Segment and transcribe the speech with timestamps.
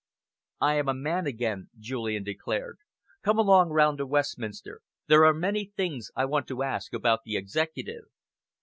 [0.61, 2.79] "I am a man again," Julian declared.
[3.21, 4.81] "Come along round to Westminster.
[5.05, 8.05] There are many things I want to ask about the Executive."